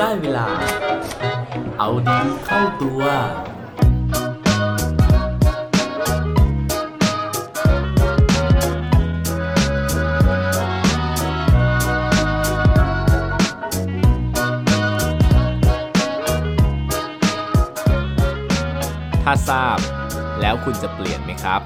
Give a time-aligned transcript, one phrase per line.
[0.00, 0.46] ได้เวลา
[1.78, 3.02] เอาดีเข้าตัว
[19.24, 19.78] ถ้าทราบ
[20.40, 21.60] แล้วคุณจะเปลี่ยนไหมครับ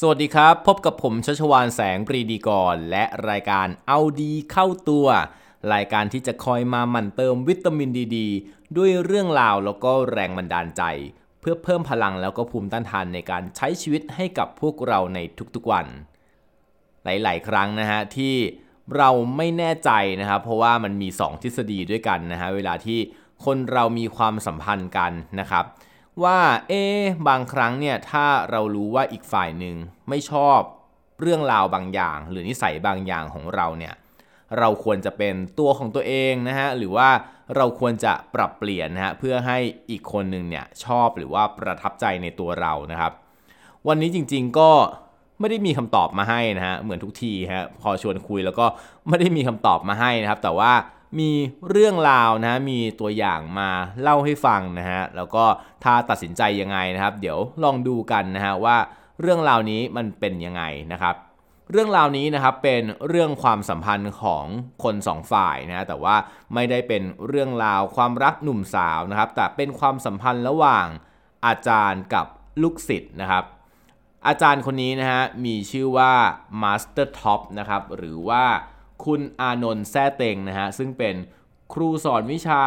[0.00, 5.06] สวัสดีครับ พบกับผมชัชวานแสงปรีดีกร และรายการเอาดีเข้าตัว
[5.72, 8.18] รายการที่จะคอยมาหมั่นเติมวิตามินดีด
[8.76, 10.82] ด้วยเรื่องราวแล้วก็แรงบันดาลใจ
[11.40, 15.18] เพื่อเพิ่มพลังแล้วก็ภูมิต้านทานในการใช้ชีวิตให้กับพวกเราใน
[15.54, 15.86] ทุกๆวัน
[17.04, 18.34] หลายๆ ครั้งนะฮะที่
[18.96, 22.98] เราไม่แน่ใจนะครับ เพราะว่ามันมี 2 ทฤษฎีด้วยกันนะฮะเวลาที่
[23.44, 25.64] คนเรามีความสัมพันธ์กันนะครับ
[26.22, 26.82] ว่าเอ๊
[27.28, 29.76] บางครั้งเนี่ยถ้าเรารู้ว่าอีกฝ่ายหนึ่ง
[30.08, 30.60] ไม่ชอบ
[31.20, 33.94] เรื่องราวบางอย่าง หรือนิสัยบางอย่างของเราเนี่ย
[34.58, 37.08] เราควรจะเป็นตัวของตัวเองนะฮะหรือว่า
[37.56, 39.58] เราควรจะปรับเปลี่ยนนะฮะเพื่อให้
[39.90, 43.12] อีกคนหนึ่งเนี่ยชอบหรือว่าประทับใจในตัวเรานะครับ
[43.88, 44.70] วันนี้จริง ๆก็
[45.40, 48.66] ไม่ได้มีคำตอบมาให้นะฮะเหมือนทุกทีฮะพอชวนคุยแล้วก็
[49.08, 50.72] ไม่ได้มีคำตอบมาให้นะครับ แต่ว่า
[51.18, 51.30] มี
[51.70, 53.70] เรื่องราวนะมีตัวอย่างมา
[54.02, 55.44] เล่าให้ฟังนะฮะแล้วก็
[55.84, 58.76] ถ้าตัดสินใจยังไงนะครับ เดี๋ยวลองดูกันนะฮะว่า
[59.20, 61.14] เรื่องราวนี้มันเป็นยังไงนะครับ
[61.70, 64.44] เรื่องราวนี้นะครับเป็นเรื่องความสัมพันธ์ของ
[64.82, 66.16] คนสองฝ่ายนะแต่ว่า
[66.54, 70.86] ไม่ได้เป็นเรื่องราวความรักหนุ่มสาวนะครับ แต่เป็นความสัมพันธ์ระหว่าง
[71.46, 72.26] อาจารย์กับ
[72.62, 73.44] ลูกศิษย์นะครับ
[74.26, 76.12] อาจารย์คนนี้นะฮะมีชื่อว่า
[76.62, 78.44] Master Top นะครับหรือว่า
[79.04, 81.14] คุณอานนท์แซ่เต็งนะฮะซึ่งเป็น
[81.72, 82.62] ครูสอนวิชา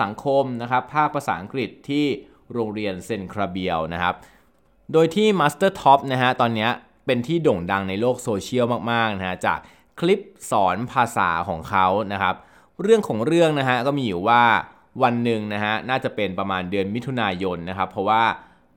[0.00, 2.04] สังคมนะครับภาคภาษาอังกฤษที่
[2.52, 4.14] โรงเรียนเซนต์คาเบรียลนะครับ
[4.92, 6.68] โดยที่ Master Top นะฮะตอนนี้
[7.06, 9.58] เป็นที่โด่งดังในโลกโซเชียลมากๆนะฮะจาก
[10.00, 12.34] คลิปสอนภาษาของเขานะครับ
[12.82, 14.42] เรื่องของเรื่องนะฮะก็มีอยู่ว่า
[15.02, 18.22] วันหนึ่งนะฮะน่าจะเป็นประมาณเดือนมิถุนายนนะครับ เพราะว่า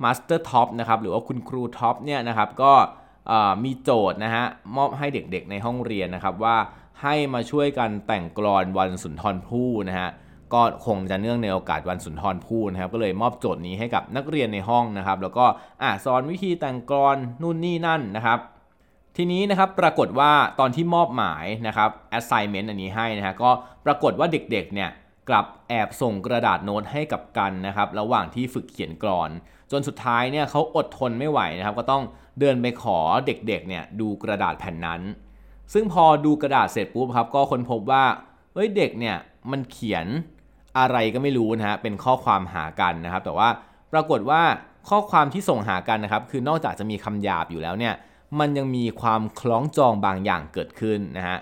[0.03, 2.73] Master Top นะครับหรือว่าคุณครูท็อปเนี่ยนะครับก็
[3.63, 4.43] มีโจทย์นะฮะ
[4.77, 6.57] มอบให้เด็กๆในห้องเรียนนะครับว่า
[7.03, 10.09] ให้มาช่วยกันแต่งกลอนวันสุนทรภู่นะฮะ
[10.53, 15.45] ก็คงจะเนื่องในโอกาสวันสุนทรภู่นะครับ ก็เลยมอบโจทย์นี้ให้กับนักเรียนในห้องนะครับ แล้วก็
[15.81, 18.39] อ่าสอนวิธีแต่งกลอนนู่นนี่นั่นนะครับ
[19.17, 23.49] ทีนี้นะครับปรากฏว่าตอนที่มอบหมายนะครับ assignment อันนี้ให้นะฮะก็
[23.85, 24.89] ปรากฏว่าเด็กๆเนี่ย
[25.29, 29.29] กลับแอบส่งกระดาษโน้ตให้กับกันนะครับระหว่างที่ฝึกเขียนกลอน
[29.71, 32.03] จนสุดท้ายเนี่ยเขาอดทนไม่ไหวนะครับ ก็ต้อง
[32.39, 35.01] เดินไปขอเด็กๆเนี่ยดูกระดาษแผ่นนั้น
[35.73, 38.03] ซึ่งพอดูกระดาษเสร็จปุ๊บครับก็ค้นพบว่า
[38.53, 39.17] เฮ้ยเด็กเนี่ย
[39.51, 40.05] มันเขียน
[40.77, 43.49] อะไรก็ไม่รู้นะฮะเป็นข้อความหากันนะครับ แต่ว่า
[43.93, 44.41] ปรากฏว่า
[44.89, 47.93] ข้อความที่ส่งหากันนะครับ คือนอกจากจะมีคำหยาบอยู่แล้วเนี่ย
[48.39, 51.37] มันยังมีความคล้องจองบางอย่างเกิดขึ้นนะฮะ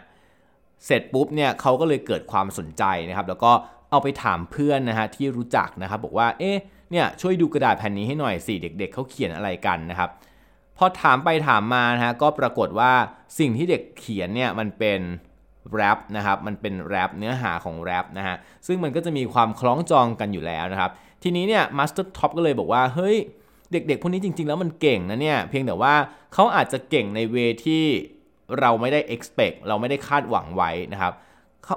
[0.85, 3.51] เสร็จปุ๊บเนี่ยเขาก็เลยเกิดความสนใจนะครับ แล้วก็
[3.91, 6.57] เอาไปถามเพื่อนนะฮะที่รู้จักนะครับ บอกว่าเอ๊ะ
[6.91, 10.09] เนี่ยช่วยดูกระดาษแผ่นนี้ให้หน่อยสิเด็กๆเขาเขียนอะไรกันนะครับ
[10.77, 12.91] พอถามไปถามมานะฮะก็ปรากฏว่า
[13.39, 14.99] สิ่งที่เด็กเขียนเนี่ยมันเป็น
[15.73, 18.35] แรปนะครับมันเป็นแรปเนื้อหาของแรปนะฮะ
[18.67, 20.91] ซึ่งมันก็จะมีความคล้องจองกันอยู่แล้วนะครับ
[21.23, 23.17] ทีนี้เนี่ย Master Top ก็เลยบอกว่า เฮ้ย
[23.71, 25.93] เด็กๆ พวกนี้จริง ๆ แล้วมันเก่งนะเนี่ย เพียงแต่ว่า
[26.33, 27.83] เขาอาจจะเก่งในเวที่
[28.59, 31.13] เราไม่ได้ expect เราไม่ได้คาดหวังไว้นะครับ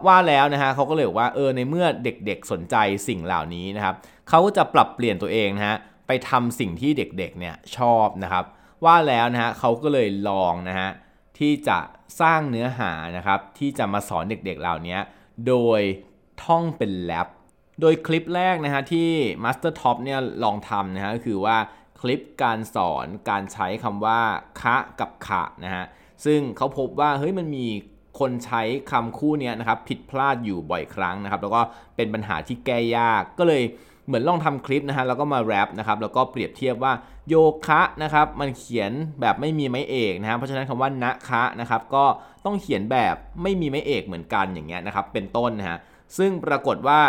[0.06, 2.76] ว่าแล้วนะฮะเขาก็เลยบอกว่าเออในเมื่อเด็กๆสนใจ
[3.08, 3.94] สิ่งเหล่านี้นะครับ
[4.28, 8.44] เขาก็จะปรับเปลี่ยนตัวเองนะฮะไปทำสิ่งที่เด็กๆเนี่ยชอบนะครับ
[8.84, 10.88] ว่าแล้วนะฮะเขาก็เลยลองนะฮะ
[11.38, 11.78] ที่จะ
[12.20, 14.98] สร้างเนื้อหานะครับที่จะมาสอนเด็กๆเหล่านี้
[15.48, 15.80] โดย
[16.44, 17.28] ท่องเป็นแลบ
[17.80, 19.10] โดยคลิปแรกนะฮะที่
[19.44, 21.56] Master Top เนี่ยลองทำนะฮะก็คือว่า
[22.00, 24.20] คลิปการสอนการใช้คำว่า
[24.60, 25.84] คะกับขะนะฮะ
[26.24, 27.66] ซึ่งเขาพบว่าเฮ้ยมันมี
[28.20, 31.60] คนใช้คำคู่นี้นะครับผิดพลาดอยู่บ่อยครั้งนะครับ แล้วก็
[31.96, 33.62] เป็นปัญหาที่แก้ยากก็เลย
[34.08, 36.92] เหมือนลองทำคลิปนะฮะแล้วก็มาแรปนะครับแล้วก็เปรียบเทียบว่า
[37.28, 37.34] โย
[37.66, 42.04] คะนะครับมันเขียนแบบไม่มีไม้เอกนะฮะเพราะฉะนั้นคำว่านะคะนะครับก็
[42.44, 45.78] ต้องเขียนแบบไม่มีไม้เอกเหมือนกันอย่างเงี้ยนะครับเป็นต้นนะฮะ
[46.18, 47.00] ซึ่งปรากฏว่า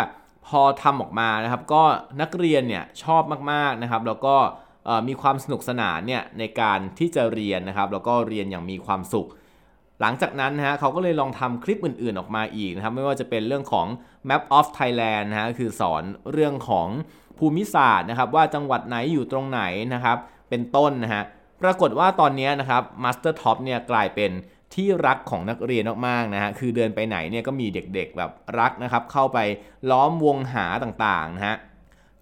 [0.46, 1.82] พอทำออกมานะครับก็
[2.20, 3.22] นักเรียนเนี่ยชอบ
[3.52, 4.36] มากๆนะครับแล้วก็
[5.08, 9.28] มีความสนุกสนานเนี่ยในการที่จะเรียนนะครับแล้วก็เรียนอย่างมีความสุข
[10.00, 13.86] หลังจากนั้นนะฮะเขาก็เลยลองทำคลิปอื่นๆออกมาอีกนะครับไม่ว่าจะเป็นเรื่องของ
[14.28, 16.02] Map of Thailand นะฮะคือสอน
[16.32, 16.88] เรื่องของ
[17.38, 19.62] ภูมิศาสตร์นะครับว่าจังหวัดไหนอยู่ตรงไหน
[19.94, 20.16] นะครับ
[20.48, 21.22] เป็นต้นนะฮะ
[21.62, 24.30] ปรากฏว่าตอนนี้นะครับ Master Top เนี่ยกลายเป็น
[24.74, 29.38] ที่รักของนักเรียนมากๆนะฮะคือเดินไปไหนเนี่ยก็มีเด็กๆแบบรักนะครับเข้าไป
[29.90, 31.56] ล้อมวงหาต่างๆนะฮะ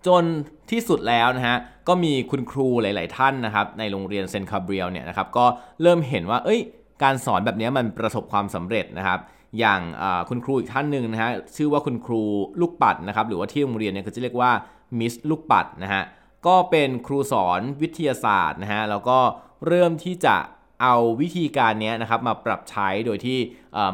[0.07, 0.25] จน
[0.71, 1.57] ที่สุดแล้วนะฮะ
[1.89, 5.47] ก็มีคุณครูหลาย ๆ ท่านนะครับในโรงเรียนเซนต์คาเบรียลเนี่ยนะครับก็
[5.83, 6.61] เริ่มเห็นว่าเอ้ย
[7.03, 9.21] การสอนแบบนี้มันประสบความสำเร็จนะครับ
[9.59, 9.81] อย่าง
[10.29, 12.23] คุณครูอีกท่านหนึ่งนะฮะชื่อว่าคุณครู
[12.61, 14.51] ลูกปัดนะครับหรือว่าที่โรงเรียนเนี่ยเขาจะเรียกว่า
[14.99, 16.03] Miss ลูกปัดนะฮะ
[16.47, 19.19] ก็เป็นครูสอนวิทยาศาสตร์นะฮะแล้วก็
[19.67, 20.37] เริ่มที่จะ
[20.83, 23.39] เอาวิธีการนี้นะครับมาปรับใช้โดยที่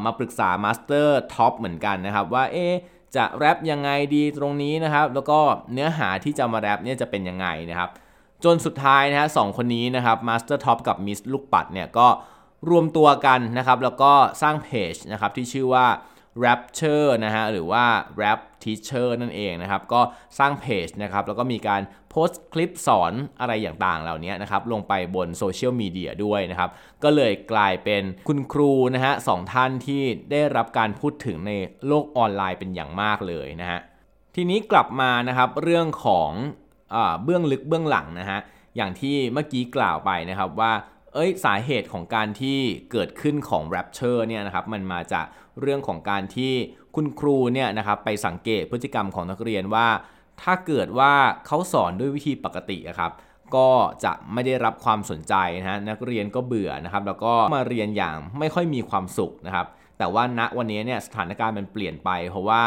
[0.05, 2.67] มาปรึกษา Master Top เหมือนกันนะครับว่าเอ๊
[3.15, 5.39] จะแรปยังไงดีตรงนี้นะครับแล้วก็
[5.73, 7.89] เนื้อหาที่จะมาแรปเนี่ยจะเป็นยังไงนะครับ
[8.43, 12.07] จนสุดท้ายนะฮะสองคนนี้นะครับ Master Top กับ Miss ลูกปัดเนี่ยก็
[12.69, 14.11] รวมตัวกันนะครับ แล้วก็
[14.41, 15.87] สร้างเพจนะครับที่ชื่อว่า
[16.45, 17.85] Rapcher นะฮะหรือว่า
[18.21, 20.01] Rap Teacher นั่นเองนะครับ ก็
[20.39, 26.69] สร้างเพจนะครับ แล้วก็มีการโพสต์คลิปสอนอะไรอย่างต่างเหล่านี้นะครับ ลงไปบนโซเชียลมีเดียด้วยนะครับ
[27.03, 31.51] ก็เลยกลายเป็นคุณครูนะฮะสองท่านที่ได้รับการพูดถึงใน
[31.87, 33.79] โลกออนไลน์เป็นอย่างมากเลยนะฮะ
[34.35, 36.31] ทีนี้กลับมานะครับเรื่องของ
[36.95, 38.39] อเบื้องลึกเบื้องหลังนะฮะ
[38.75, 40.71] อย่างที่เมื่อกี้กล่าวไปนะครับว่า
[41.15, 42.59] เอ้ยสาเหตุของการที่
[42.91, 45.25] เกิดขึ้นของ Rapture เนี่ยนะครับมันมาจาก
[45.61, 46.53] เรื่องของการที่
[46.95, 49.87] คุณครูเนี่ยนะครับไปสังเกตพฤติกรรมของนักเรียนว่า
[50.41, 51.13] ถ้าเกิดว่า
[51.45, 53.11] เขาสอนด้วยวิธีปกติครับ
[53.55, 53.69] ก็
[54.03, 59.67] จะไม่ได้รับความสนใจนะฮะนักเรียนก็เบื่อนะครับแล้วก็มาเรียนอย่างไม่ค่อยมีความสุขนะครับ
[59.97, 62.61] แต่ว่าณวันนี้เนี่ยสถานการณ์มันเปลี่ยนไป เพราะว่า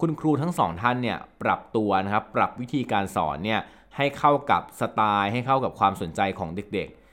[0.00, 3.60] คุณครูทั้งสองท่านเนี่ยปรับตัวนะครับปรับวิธีการสอนเนี่ย
[3.96, 7.03] ให้เข้ากับสไตล์ ให้เข้ากับความสนใจของเด็กๆ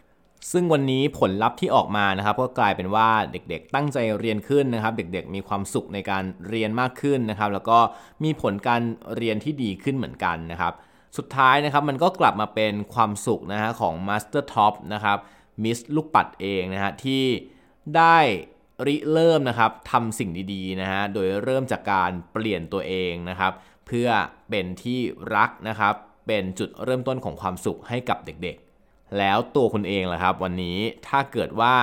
[0.52, 7.78] ซึ่งวันนี้ผลลัพธ์ที่ออกมานะครับก็กลายเป็นว่าเด็กๆ ตั้งใจเรียนขึ้นนะครับ เด็กๆ มีความสุขในการเรียนมากขึ้นนะครับ แล้วก็
[8.24, 8.82] มีผลการ
[9.16, 10.74] เรียนที่ดีขึ้นเหมือนกันนะครับ
[11.18, 15.18] สุดท้ายนะครับมันก็กลับมาเป็นความสุขนะฮะของ Master Top นะครับ
[15.64, 17.24] มิสลูกปัดเองนะฮะที่
[17.98, 18.18] ได้
[18.86, 23.54] ริเริ่มนะครับทำสิ่งดีๆนะฮะโดยเริ่มจากการเปลี่ยนตัวเองนะครับ
[23.88, 24.08] เพื่อ
[24.50, 25.00] เป็นที่
[25.36, 25.96] รักนะครับ
[26.28, 28.71] เป็นจุดเริ่มต้นของความสุขให้กับเด็กๆ
[29.18, 30.78] แล้วตัวคุณเองล่ะครับ วันนี้
[31.08, 31.76] ถ้าเกิดว่า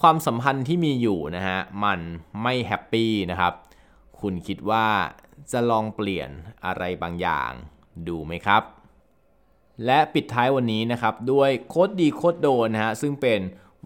[0.00, 2.00] ความสัมพันธ์ที่มีอยู่นะฮะมัน
[2.42, 3.52] ไม่แฮปปี้นะครับ
[4.20, 4.86] คุณคิดว่า
[5.52, 6.30] จะลองเปลี่ยน
[6.64, 7.50] อะไรบางอย่าง
[8.08, 8.62] ดูไหมครับ
[9.84, 13.40] และปิดท้ายวันนี้นะครับด้วยโคดดีโคดโดนนะฮะซึ่งเป็น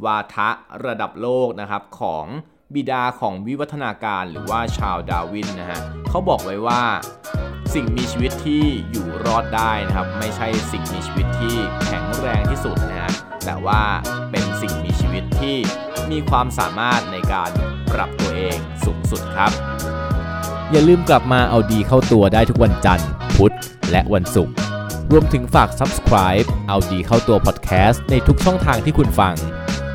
[0.04, 0.48] วาทะ
[0.86, 2.26] ระดับโลกนะครับของ
[2.74, 6.82] บิดาของวิวัฒนาการหรือว่าชาวดาวินนะฮะเขาบอกไว้ว่า
[7.74, 11.56] สิ่งมีชีวิตที่อยู่รอดได้นะครับ ไม่ใช่สิ่งมีชีวิตที่
[11.86, 13.12] แข็งแรงที่สุดนะฮะ
[13.44, 13.82] แต่ว่า
[14.30, 15.56] เป็นสิ่งมีชีวิตที่
[16.10, 17.50] มีความสามารถในการ
[17.92, 19.52] ปรับตัวเองสูงสุดครับ
[20.70, 23.54] อย่าลืมกลับมาเอาดีเข้าตัวได้ทุกวันจันทร์ พุธ
[23.90, 24.54] และวันศุกร์
[25.12, 29.34] รวมถึงฝาก subscribe เอาดีเข้าตัว podcast ในทุกช่องทางที่คุณฟัง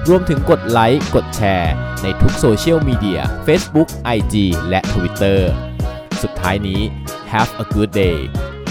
[0.10, 1.74] รวมถึงกดไลค์ กดแชร์
[2.04, 4.36] ในทุกโซเชียลมีเดีย Facebook, IG
[4.70, 5.40] และ Twitter
[6.22, 6.82] สุดท้ายนี้
[7.34, 8.18] Have a good day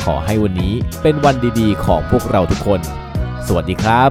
[0.05, 2.81] ขอให้วันนี้เป็นวันดีๆ ของพวกเราทุกคน
[3.47, 4.11] สวัสดีครับ